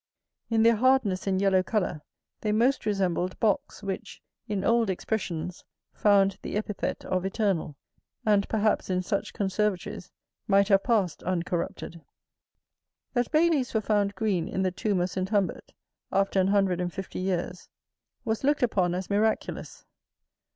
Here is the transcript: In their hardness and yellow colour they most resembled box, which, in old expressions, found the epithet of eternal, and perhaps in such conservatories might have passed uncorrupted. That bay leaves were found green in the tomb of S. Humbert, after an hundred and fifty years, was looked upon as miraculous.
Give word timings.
In 0.49 0.63
their 0.63 0.77
hardness 0.77 1.27
and 1.27 1.39
yellow 1.39 1.61
colour 1.61 2.01
they 2.39 2.51
most 2.51 2.87
resembled 2.87 3.39
box, 3.39 3.83
which, 3.83 4.19
in 4.47 4.63
old 4.63 4.89
expressions, 4.89 5.63
found 5.93 6.39
the 6.41 6.55
epithet 6.57 7.05
of 7.05 7.23
eternal, 7.23 7.77
and 8.25 8.49
perhaps 8.49 8.89
in 8.89 9.03
such 9.03 9.31
conservatories 9.31 10.09
might 10.47 10.69
have 10.69 10.83
passed 10.83 11.21
uncorrupted. 11.21 12.01
That 13.13 13.29
bay 13.29 13.47
leaves 13.51 13.75
were 13.75 13.79
found 13.79 14.15
green 14.15 14.47
in 14.47 14.63
the 14.63 14.71
tomb 14.71 15.01
of 15.01 15.15
S. 15.15 15.29
Humbert, 15.29 15.71
after 16.11 16.41
an 16.41 16.47
hundred 16.47 16.81
and 16.81 16.91
fifty 16.91 17.19
years, 17.19 17.69
was 18.25 18.43
looked 18.43 18.63
upon 18.63 18.95
as 18.95 19.07
miraculous. 19.07 19.85